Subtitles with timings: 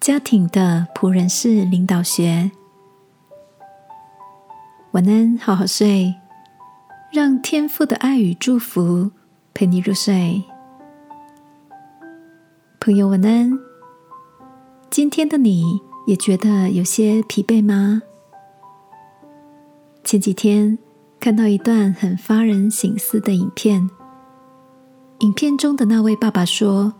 [0.00, 2.50] 家庭的仆人式领导学。
[4.92, 6.14] 晚安，好好睡，
[7.12, 9.10] 让天父的爱与祝福
[9.52, 10.42] 陪你入睡。
[12.80, 13.52] 朋友，晚安。
[14.88, 18.00] 今天的你也觉得有些疲惫吗？
[20.02, 20.78] 前几天
[21.20, 23.90] 看到一段很发人省思的影片，
[25.18, 26.94] 影片中的那位爸爸说，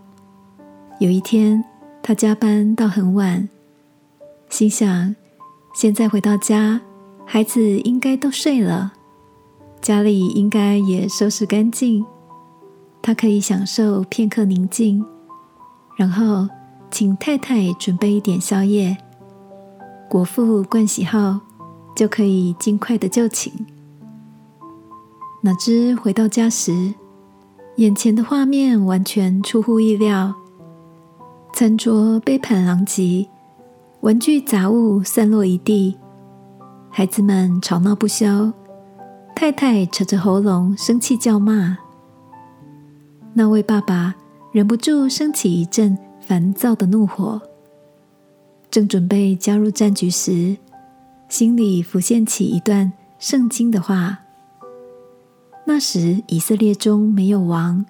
[0.99, 1.65] 有一天
[2.03, 3.49] 他加班到很晚，
[4.49, 5.15] 心想
[5.75, 6.81] 现在回到家。
[7.25, 8.93] 孩子应该都睡了，
[9.81, 12.05] 家里应该也收拾干净，
[13.01, 15.05] 他可以享受片刻宁静，
[15.97, 16.49] 然后
[16.91, 18.97] 请太太准备一点宵夜，
[20.09, 21.39] 国父盥洗后
[21.95, 23.53] 就可以尽快的就寝。
[25.43, 26.95] 哪知回到家时，
[27.77, 30.35] 眼前的画面完全出乎意料，
[31.53, 33.29] 餐桌杯盘狼藉，
[34.01, 35.97] 文具杂物散落一地。
[36.89, 38.53] 孩子们吵闹不休，
[39.35, 41.77] 太太扯着喉咙生气叫骂。
[43.35, 44.15] 那位爸爸
[44.53, 47.41] 忍不住升起一阵烦躁的怒火，
[48.71, 50.57] 正准备加入战局时，
[51.29, 54.19] 心里浮现起一段圣经的话：
[55.67, 57.85] 那时以色列中没有王，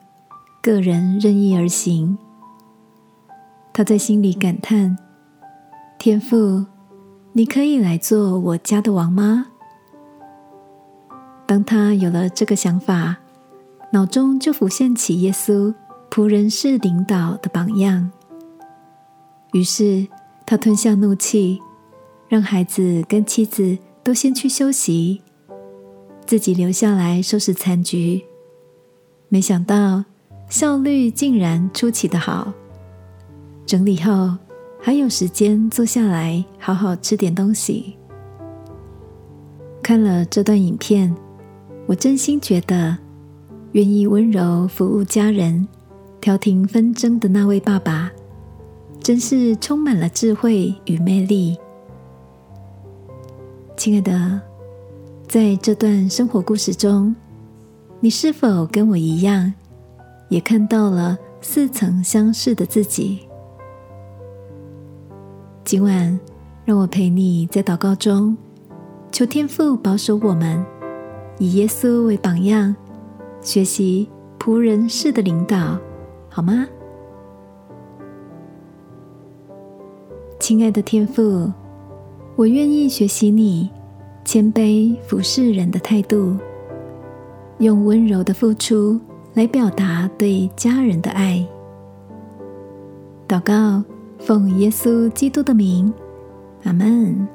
[0.61, 2.19] 个人任意而行。
[3.81, 4.95] 他在心里感叹：
[5.99, 6.63] 天父。
[7.33, 9.47] 你可以来做我家的王吗？
[11.47, 13.17] 当他有了这个想法，
[13.91, 15.73] 脑中就浮现起耶稣
[16.11, 18.11] 仆人式领导的榜样。
[19.55, 20.07] 于是
[20.45, 21.59] 他吞下怒气，
[22.29, 25.23] 让孩子跟妻子都先去休息，
[26.27, 28.23] 自己留下来收拾残局。
[29.31, 30.05] 没想到
[30.51, 32.53] 效率竟然出奇的好，
[33.71, 34.37] 整理后。
[34.83, 37.95] 还有时间坐下来好好吃点东西。
[39.83, 41.15] 看了这段影片，
[41.87, 42.97] 我真心觉得，
[43.73, 45.69] 愿意温柔服务家人、
[46.19, 48.11] 调停纷争的那位爸爸，
[49.03, 51.59] 真是充满了智慧与魅力。
[53.77, 54.41] 亲爱的，
[55.29, 57.15] 在这段生活故事中，
[58.01, 59.53] 你是否跟我一样，
[60.31, 63.21] 也看到了似曾相识的自己？
[65.71, 66.19] 今晚，
[66.65, 68.37] 让我陪你在祷告中，
[69.13, 70.67] 求天父保守我们，
[71.39, 72.75] 以耶稣为榜样，
[73.41, 75.79] 学习仆人式的领导，
[76.29, 76.67] 好吗？
[80.41, 81.49] 亲爱的天父，
[82.35, 83.71] 我愿意学习你
[84.25, 86.37] 谦卑服侍人的态度，
[87.59, 89.01] 用温柔的付出
[89.35, 91.47] 来表达对家人的爱。
[93.29, 93.85] 祷告。
[94.31, 95.93] 奉耶稣基督的名，
[96.63, 97.27] 阿门。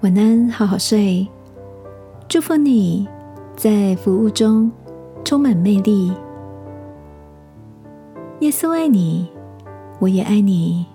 [0.00, 1.28] 晚安，好好睡。
[2.26, 3.06] 祝福你
[3.56, 4.72] 在服务中
[5.22, 6.14] 充满魅力。
[8.40, 9.28] 耶稣爱你，
[9.98, 10.86] 我也爱你。